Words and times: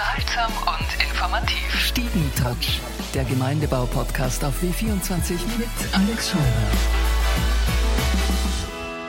unterhaltsam 0.00 0.50
und 0.66 1.10
informativ. 1.10 1.74
Stiegentouch, 1.74 2.80
der 3.14 3.24
Gemeindebau-Podcast 3.24 4.44
auf 4.44 4.54
W24 4.62 5.32
mit 5.58 5.68
Alex 5.92 6.30
Scheuer. 6.30 6.40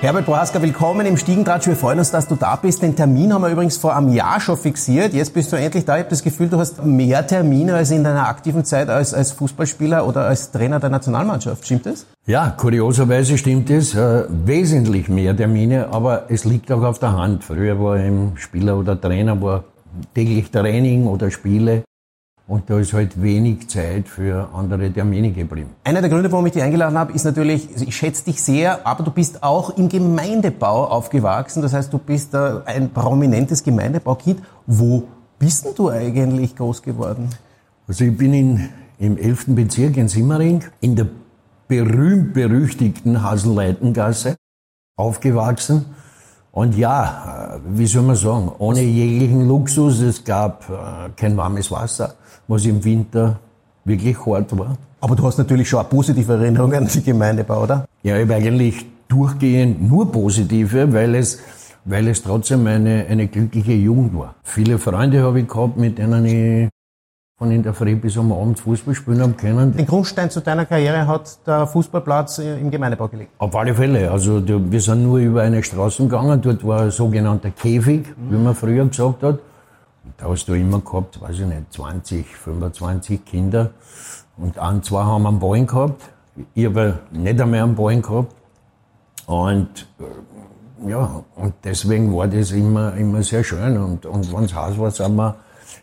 Herbert 0.02 0.26
Bohaska, 0.26 0.62
willkommen 0.62 1.06
im 1.06 1.16
Stiegentratsch. 1.16 1.68
Wir 1.68 1.76
freuen 1.76 2.00
uns, 2.00 2.12
dass 2.12 2.28
du 2.28 2.36
da 2.36 2.56
bist. 2.56 2.82
Den 2.82 2.96
Termin 2.96 3.32
haben 3.32 3.44
wir 3.44 3.50
übrigens 3.52 3.78
vor 3.78 3.96
einem 3.96 4.12
Jahr 4.12 4.42
schon 4.42 4.58
fixiert. 4.58 5.14
Jetzt 5.14 5.34
bist 5.34 5.54
du 5.54 5.58
endlich 5.58 5.86
da. 5.86 5.96
Ich 5.96 6.00
habe 6.02 6.10
das 6.10 6.24
Gefühl, 6.24 6.50
du 6.50 6.58
hast 6.58 6.84
mehr 6.84 7.26
Termine 7.26 7.76
als 7.76 7.92
in 7.92 8.04
deiner 8.04 8.28
aktiven 8.28 8.66
Zeit 8.66 8.90
als, 8.90 9.14
als 9.14 9.32
Fußballspieler 9.32 10.06
oder 10.06 10.26
als 10.26 10.52
Trainer 10.52 10.80
der 10.80 10.90
Nationalmannschaft. 10.90 11.64
Stimmt 11.64 11.86
das? 11.86 12.08
Ja, 12.26 12.50
kurioserweise 12.50 13.38
stimmt 13.38 13.70
es. 13.70 13.94
Äh, 13.94 14.26
wesentlich 14.30 15.08
mehr 15.08 15.38
Termine, 15.38 15.90
aber 15.92 16.26
es 16.30 16.44
liegt 16.44 16.72
auch 16.72 16.82
auf 16.82 17.00
der 17.00 17.14
Hand. 17.14 17.44
Früher 17.44 17.80
war 17.80 17.96
ein 17.96 18.34
Spieler 18.36 18.78
oder 18.78 19.00
Trainer, 19.00 19.40
war 19.40 19.64
täglich 20.14 20.52
Training 20.52 21.08
oder 21.08 21.32
Spiele. 21.32 21.84
Und 22.48 22.70
da 22.70 22.80
ist 22.80 22.92
halt 22.92 23.22
wenig 23.22 23.70
Zeit 23.70 24.10
für 24.10 24.50
andere 24.54 24.92
Termine 24.92 25.32
geblieben. 25.32 25.70
Einer 25.86 26.02
der 26.02 26.10
Gründe, 26.10 26.30
warum 26.32 26.46
ich 26.48 26.52
dich 26.52 26.62
eingeladen 26.62 26.98
habe, 26.98 27.14
ist 27.14 27.24
natürlich, 27.24 27.70
also 27.72 27.86
ich 27.86 27.96
schätze 27.96 28.26
dich 28.26 28.42
sehr, 28.42 28.86
aber 28.86 29.04
du 29.04 29.12
bist 29.12 29.42
auch 29.42 29.78
im 29.78 29.88
Gemeindebau 29.88 30.86
aufgewachsen. 30.86 31.62
Das 31.62 31.72
heißt, 31.72 31.94
du 31.94 31.98
bist 31.98 32.36
ein 32.36 32.90
prominentes 32.90 33.64
Gemeindebaukind. 33.64 34.42
Wo 34.68 35.04
bist 35.40 35.66
denn 35.66 35.76
du 35.76 35.90
eigentlich 35.90 36.56
groß 36.56 36.82
geworden? 36.82 37.30
Also 37.88 38.04
ich 38.04 38.18
bin 38.18 38.34
in, 38.34 38.70
im 39.00 39.18
11. 39.18 39.46
Bezirk 39.48 39.96
in 39.96 40.10
Simmering 40.10 40.64
in 40.82 40.96
der 40.96 41.08
berühmt-berüchtigten 41.70 43.24
Haselleitengasse 43.24 44.36
aufgewachsen. 44.98 45.86
Und 46.52 46.78
ja, 46.78 47.56
äh, 47.56 47.60
wie 47.78 47.86
soll 47.86 48.04
man 48.04 48.16
sagen, 48.16 48.52
ohne 48.58 48.82
jeglichen 48.82 49.48
Luxus. 49.48 50.02
Es 50.02 50.24
gab 50.24 50.70
äh, 50.70 51.10
kein 51.16 51.38
warmes 51.38 51.72
Wasser, 51.72 52.16
was 52.48 52.66
im 52.66 52.84
Winter 52.84 53.40
wirklich 53.86 54.18
hart 54.26 54.58
war. 54.58 54.78
Aber 55.00 55.16
du 55.16 55.26
hast 55.26 55.38
natürlich 55.38 55.70
schon 55.70 55.80
eine 55.80 55.90
positive 55.90 56.34
Erinnerung 56.34 56.74
an 56.74 56.88
die 56.88 57.02
Gemeindebau, 57.02 57.64
oder? 57.64 57.86
Ja, 58.04 58.18
ich 58.18 58.24
habe 58.24 58.36
eigentlich 58.36 58.86
durchgehend 59.08 59.82
nur 59.82 60.12
positive, 60.12 60.94
weil 60.94 61.16
es, 61.16 61.40
weil 61.86 62.08
es 62.08 62.22
trotzdem 62.22 62.68
eine, 62.68 63.06
eine 63.10 63.28
glückliche 63.28 63.74
Jugend 63.74 64.16
war. 64.16 64.36
Viele 64.44 64.78
Freunde 64.78 65.24
habe 65.24 65.40
ich 65.40 65.48
gehabt, 65.48 65.78
mit 65.78 65.98
denen 65.98 66.26
ich 66.26 66.70
von 67.42 67.50
in 67.50 67.64
der 67.64 67.74
Früh 67.74 67.96
bis 67.96 68.20
am 68.20 68.32
Abend 68.32 68.60
Fußball 68.60 68.94
spielen 68.94 69.20
haben 69.20 69.36
können. 69.36 69.76
Den 69.76 69.88
Grundstein 69.88 70.30
zu 70.30 70.42
deiner 70.42 70.68
Karriere 70.68 71.08
hat 71.08 71.40
der 71.48 71.66
Fußballplatz 71.66 72.38
im 72.38 72.70
Gemeindebau 72.70 73.08
gelegt? 73.08 73.32
Auf 73.40 73.56
alle 73.56 73.74
Fälle. 73.74 74.12
Also 74.12 74.48
wir 74.48 74.80
sind 74.80 75.02
nur 75.02 75.18
über 75.18 75.42
eine 75.42 75.64
Straße 75.64 76.04
gegangen. 76.04 76.40
Dort 76.40 76.64
war 76.64 76.82
ein 76.82 76.92
sogenannter 76.92 77.50
Käfig, 77.50 78.06
mhm. 78.16 78.32
wie 78.32 78.38
man 78.38 78.54
früher 78.54 78.86
gesagt 78.86 79.24
hat. 79.24 79.40
Und 80.04 80.14
da 80.18 80.30
hast 80.30 80.46
du 80.46 80.54
immer 80.54 80.82
gehabt, 80.82 81.20
weiß 81.20 81.40
ich 81.40 81.48
nicht, 81.48 81.74
20, 81.74 82.28
25 82.28 83.26
Kinder. 83.26 83.72
Und 84.38 84.60
ein, 84.60 84.84
zwei 84.84 85.04
haben 85.04 85.26
einen 85.26 85.40
Ballen 85.40 85.66
gehabt. 85.66 86.00
Ich 86.54 86.68
habe 86.68 87.00
nicht 87.10 87.42
einmal 87.42 87.64
einen 87.64 87.74
Ballen 87.74 88.04
gehabt. 88.04 88.36
Und 89.26 89.88
äh, 90.00 90.92
ja, 90.92 91.24
und 91.36 91.56
deswegen 91.64 92.16
war 92.16 92.28
das 92.28 92.52
immer, 92.52 92.94
immer 92.94 93.24
sehr 93.24 93.44
schön. 93.44 93.80
Und, 93.80 94.06
und 94.06 94.32
wenn 94.32 94.44
es 94.44 94.54
heiß 94.54 94.78
war, 94.78 94.92
sind 94.92 95.16
wir 95.16 95.38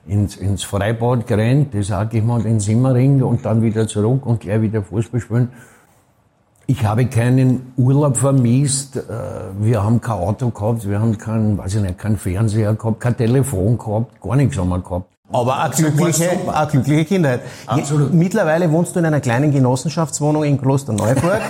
ins, 0.07 0.37
ins 0.37 0.65
Freibad 0.65 1.27
gerannt, 1.27 1.75
das 1.75 1.89
sage 1.89 2.19
ich 2.19 2.25
mal, 2.25 2.43
den 2.43 2.61
Simmering 2.61 3.23
und 3.23 3.45
dann 3.45 3.63
wieder 3.63 3.87
zurück 3.87 4.27
und 4.27 4.41
gleich 4.41 4.61
wieder 4.63 4.83
Fußball 4.83 5.21
spielen. 5.21 5.49
Ich 6.67 6.85
habe 6.85 7.07
keinen 7.07 7.73
Urlaub 7.77 8.17
vermisst. 8.19 8.97
Äh, 8.97 9.03
wir 9.59 9.83
haben 9.83 10.01
kein 10.01 10.17
Auto 10.17 10.51
gehabt, 10.51 10.87
wir 10.89 11.01
haben 11.01 11.17
kein, 11.17 11.57
weiß 11.57 11.77
ich 11.77 11.83
nicht, 11.83 11.99
kein 11.99 12.17
Fernseher 12.17 12.75
gehabt, 12.75 13.01
kein 13.01 13.17
Telefon 13.17 13.79
gehabt, 13.79 14.21
gar 14.21 14.37
nichts 14.37 14.59
haben 14.59 14.69
wir 14.69 14.81
gehabt. 14.81 15.18
Aber 15.31 15.61
eine 15.61 15.75
glückliche, 15.75 16.31
eine 16.51 16.71
glückliche 16.71 17.05
Kindheit. 17.05 17.43
Absolut. 17.67 18.15
Mittlerweile 18.15 18.73
wohnst 18.73 18.95
du 18.95 19.01
in 19.01 19.07
einer 19.07 19.21
kleinen 19.21 19.53
Genossenschaftswohnung 19.53 20.43
in 20.45 20.59
Klosterneuburg, 20.59 21.41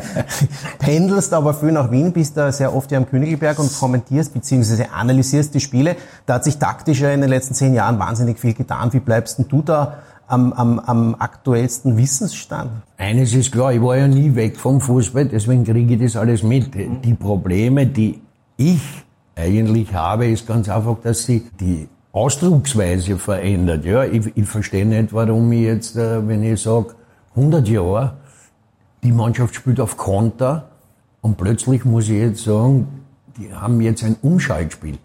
pendelst 0.80 1.32
aber 1.32 1.54
viel 1.54 1.70
nach 1.70 1.92
Wien, 1.92 2.12
bist 2.12 2.36
da 2.36 2.50
sehr 2.50 2.74
oft 2.74 2.90
ja 2.90 2.98
am 2.98 3.08
Königelberg 3.08 3.60
und 3.60 3.72
kommentierst 3.78 4.34
bzw. 4.34 4.86
analysierst 4.92 5.54
die 5.54 5.60
Spiele. 5.60 5.94
Da 6.26 6.34
hat 6.34 6.44
sich 6.44 6.58
taktisch 6.58 7.00
ja 7.00 7.10
in 7.10 7.20
den 7.20 7.30
letzten 7.30 7.54
zehn 7.54 7.72
Jahren 7.72 8.00
wahnsinnig 8.00 8.40
viel 8.40 8.54
getan. 8.54 8.92
Wie 8.92 9.00
bleibst 9.00 9.38
denn 9.38 9.46
du 9.48 9.62
da 9.62 9.98
am, 10.26 10.52
am, 10.52 10.80
am 10.80 11.14
aktuellsten 11.16 11.96
Wissensstand? 11.96 12.70
Eines 12.96 13.32
ist 13.32 13.52
klar, 13.52 13.72
ich 13.72 13.80
war 13.80 13.96
ja 13.96 14.08
nie 14.08 14.34
weg 14.34 14.58
vom 14.58 14.80
Fußball, 14.80 15.26
deswegen 15.26 15.62
kriege 15.62 15.94
ich 15.94 16.00
das 16.00 16.16
alles 16.16 16.42
mit. 16.42 16.74
Die 16.74 17.14
Probleme, 17.14 17.86
die 17.86 18.20
ich 18.56 18.82
eigentlich 19.36 19.94
habe, 19.94 20.26
ist 20.26 20.48
ganz 20.48 20.68
einfach, 20.68 20.96
dass 21.02 21.24
sie 21.24 21.46
die 21.60 21.88
Ausdrucksweise 22.14 23.18
verändert. 23.18 23.84
Ja, 23.84 24.04
ich, 24.04 24.30
ich 24.36 24.46
verstehe 24.46 24.86
nicht, 24.86 25.12
warum 25.12 25.50
ich 25.50 25.62
jetzt, 25.62 25.96
äh, 25.96 26.26
wenn 26.26 26.44
ich 26.44 26.62
sage, 26.62 26.94
100 27.34 27.68
Jahre, 27.68 28.12
die 29.02 29.10
Mannschaft 29.10 29.56
spielt 29.56 29.80
auf 29.80 29.96
Konter 29.96 30.68
und 31.22 31.36
plötzlich 31.36 31.84
muss 31.84 32.04
ich 32.04 32.20
jetzt 32.20 32.44
sagen, 32.44 32.86
die 33.36 33.52
haben 33.52 33.80
jetzt 33.80 34.04
ein 34.04 34.14
Umschaltspiel. 34.22 34.96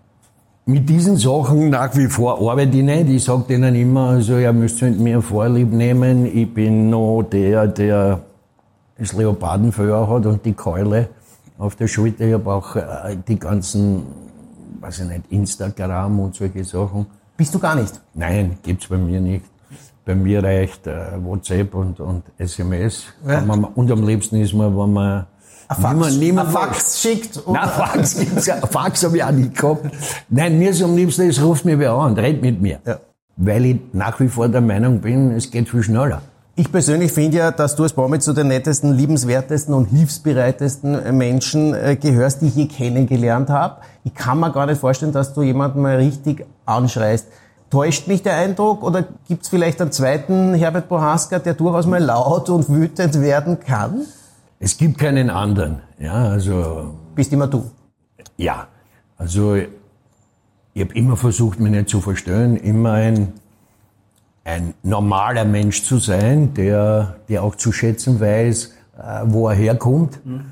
Mit 0.68 0.88
diesen 0.88 1.18
Sachen 1.18 1.72
nach 1.72 1.98
wie 1.98 2.06
vor 2.06 2.48
arbeite 2.48 2.78
ich 2.78 2.84
nicht. 2.84 3.10
Ich 3.10 3.24
sage 3.24 3.44
denen 3.50 3.74
immer, 3.74 4.10
also 4.10 4.38
ihr 4.38 4.54
müsst 4.54 4.80
mit 4.84 5.00
mir 5.00 5.20
Vorlieb 5.24 5.72
nehmen. 5.72 6.28
Ich 6.28 6.54
bin 6.54 6.92
noch 6.92 7.24
der, 7.24 7.66
der 7.66 8.20
das 9.00 9.14
Leopardenfeuer 9.14 10.08
hat 10.08 10.28
und 10.28 10.46
die 10.46 10.54
Keule 10.54 11.10
auf 11.58 11.76
der 11.76 11.88
Schulter. 11.88 12.24
Ich 12.24 12.34
habe 12.34 12.54
auch 12.54 12.76
äh, 12.76 13.18
die 13.28 13.40
ganzen 13.40 14.04
weiß 14.82 15.00
ich 15.00 15.08
nicht, 15.08 15.24
Instagram 15.30 16.20
und 16.20 16.36
solche 16.36 16.64
Sachen. 16.64 17.06
Bist 17.38 17.54
du 17.54 17.60
gar 17.60 17.76
nicht? 17.76 18.00
Nein, 18.14 18.58
gibt's 18.64 18.88
bei 18.88 18.98
mir 18.98 19.22
nicht. 19.22 19.46
Bei 20.06 20.16
mir 20.16 20.44
reicht 20.44 20.88
äh, 20.88 21.24
WhatsApp 21.24 21.74
und, 21.76 22.00
und 22.00 22.24
SMS. 22.38 23.06
Ja. 23.28 23.42
Man, 23.42 23.64
und 23.64 23.92
am 23.92 24.06
liebsten 24.06 24.38
ist 24.42 24.54
man, 24.54 24.76
wenn 24.78 24.94
man 24.94 25.26
ein 25.68 25.82
Fax, 25.82 25.94
niemand, 25.94 26.20
niemand 26.20 26.52
Fax 26.52 27.00
schickt? 27.00 27.46
Oder? 27.46 27.60
Nein, 27.60 27.70
Fax, 27.70 28.20
gibt's, 28.20 28.50
Fax 28.72 29.04
habe 29.04 29.18
ich 29.18 29.24
auch 29.24 29.32
nicht 29.32 29.56
gehabt. 29.56 29.86
Nein, 30.30 30.58
mir 30.58 30.72
ist 30.72 30.82
am 30.82 30.96
liebsten, 30.96 31.30
es 31.30 31.42
ruft 31.42 31.64
mir 31.64 31.78
wer 31.78 31.92
an 31.92 32.12
und 32.12 32.20
redet 32.20 32.42
mit 32.42 32.60
mir. 32.60 32.80
Ja. 32.86 33.00
Weil 33.38 33.66
ich 33.66 33.80
nach 33.94 34.20
wie 34.20 34.28
vor 34.28 34.50
der 34.50 34.62
Meinung 34.62 35.00
bin, 35.00 35.32
es 35.32 35.52
geht 35.52 35.70
viel 35.70 35.84
schneller. 35.84 36.24
Ich 36.60 36.70
persönlich 36.74 37.14
finde 37.14 37.38
ja, 37.38 37.52
dass 37.52 37.78
du 37.78 37.84
als 37.84 37.94
Baumi 37.94 38.20
zu 38.20 38.34
den 38.34 38.50
nettesten, 38.50 38.92
liebenswertesten 38.94 39.74
und 39.74 39.86
hilfsbereitesten 39.86 41.16
Menschen 41.18 41.74
äh, 41.74 41.96
gehörst, 41.96 42.42
die 42.42 42.48
ich 42.48 42.56
je 42.56 42.68
kennengelernt 42.68 43.50
habe. 43.50 43.78
Ich 44.04 44.14
kann 44.14 44.42
mir 44.42 44.52
gar 44.52 44.66
nicht 44.66 44.82
vorstellen, 44.82 45.14
dass 45.14 45.34
du 45.34 45.42
jemanden 45.42 45.82
mal 45.82 45.96
richtig 45.96 46.46
anschreist. 46.66 47.28
Täuscht 47.70 48.10
mich 48.10 48.24
der 48.24 48.36
Eindruck 48.36 48.84
oder 48.84 49.06
gibt 49.30 49.44
es 49.44 49.48
vielleicht 49.48 49.80
einen 49.80 49.94
zweiten 49.94 50.54
Herbert 50.54 50.90
Bohaska, 50.90 51.40
der 51.40 51.54
durchaus 51.54 51.86
mal 51.86 52.04
laut 52.04 52.50
und 52.50 52.68
wütend 52.68 53.22
werden 53.22 53.62
kann? 53.62 54.02
Es 54.60 54.76
gibt 54.76 54.98
keinen 54.98 55.30
anderen. 55.30 55.80
Ja, 55.98 56.28
also. 56.28 56.94
Bist 57.16 57.32
immer 57.32 57.48
du? 57.48 57.72
Ja. 58.36 58.68
Also, 59.18 59.56
ich 59.56 60.82
habe 60.82 60.94
immer 60.94 61.16
versucht, 61.16 61.62
mich 61.62 61.72
nicht 61.72 61.88
zu 61.88 62.02
verstellen, 62.02 62.58
immer 62.58 62.92
ein 62.92 63.32
ein 64.50 64.74
normaler 64.84 65.46
Mensch 65.46 65.84
zu 65.84 66.00
sein, 66.00 66.54
der, 66.54 67.18
der 67.30 67.44
auch 67.44 67.56
zu 67.56 67.72
schätzen 67.72 68.20
weiß, 68.20 68.74
äh, 68.98 69.22
wo 69.26 69.48
er 69.48 69.56
herkommt 69.56 70.26
mhm. 70.26 70.46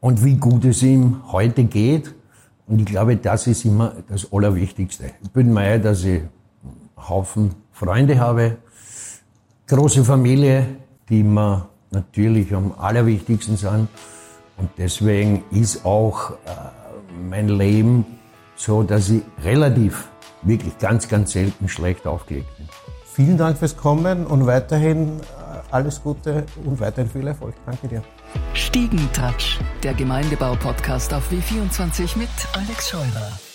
und 0.00 0.24
wie 0.24 0.36
gut 0.36 0.64
es 0.64 0.82
ihm 0.82 1.22
heute 1.32 1.64
geht. 1.64 2.14
Und 2.66 2.80
ich 2.80 2.86
glaube, 2.86 3.16
das 3.16 3.46
ist 3.46 3.64
immer 3.64 3.94
das 4.08 4.30
Allerwichtigste. 4.32 5.10
Ich 5.22 5.30
bin 5.30 5.52
mir, 5.52 5.78
dass 5.78 6.04
ich 6.04 6.20
einen 6.20 7.08
Haufen 7.08 7.54
Freunde 7.72 8.18
habe, 8.20 8.58
große 9.66 10.04
Familie, 10.04 10.66
die 11.08 11.22
mir 11.22 11.68
natürlich 11.90 12.54
am 12.54 12.74
allerwichtigsten 12.78 13.56
sind. 13.56 13.88
Und 14.58 14.70
deswegen 14.76 15.44
ist 15.50 15.86
auch 15.86 16.32
äh, 16.32 16.34
mein 17.30 17.48
Leben 17.48 18.04
so, 18.56 18.82
dass 18.82 19.08
ich 19.08 19.22
relativ, 19.42 20.08
wirklich 20.42 20.76
ganz, 20.78 21.08
ganz 21.08 21.32
selten 21.32 21.68
schlecht 21.68 22.06
aufgelegt 22.06 22.48
bin. 22.58 22.68
Vielen 23.18 23.36
Dank 23.36 23.58
fürs 23.58 23.76
Kommen 23.76 24.24
und 24.28 24.46
weiterhin 24.46 25.18
äh, 25.18 25.22
alles 25.72 26.00
Gute 26.00 26.46
und 26.64 26.78
weiterhin 26.78 27.10
viel 27.10 27.26
Erfolg. 27.26 27.52
Danke 27.66 27.88
dir. 27.88 28.00
Stiegentouch, 28.54 29.58
der 29.82 29.92
Gemeindebau-Podcast 29.94 31.12
auf 31.12 31.28
W24 31.32 32.16
mit 32.16 32.28
Alex 32.52 32.90
Scheurer. 32.90 33.47